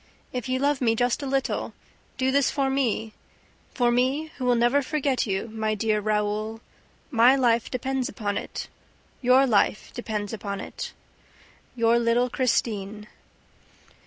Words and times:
If 0.33 0.49
you 0.49 0.57
love 0.57 0.81
me 0.81 0.95
just 0.95 1.21
a 1.21 1.27
little, 1.27 1.73
do 2.17 2.31
this 2.31 2.49
for 2.49 2.71
me, 2.71 3.13
for 3.71 3.91
me 3.91 4.31
who 4.37 4.45
will 4.45 4.55
never 4.55 4.81
forget 4.81 5.27
you, 5.27 5.47
my 5.49 5.75
dear 5.75 5.99
Raoul. 6.01 6.59
My 7.11 7.35
life 7.35 7.69
depends 7.69 8.09
upon 8.09 8.35
it. 8.35 8.67
Your 9.21 9.45
life 9.45 9.91
depends 9.93 10.33
upon 10.33 10.59
it. 10.59 10.93
YOUR 11.75 11.99
LITTLE 11.99 12.31
CHRISTINE. 12.31 13.05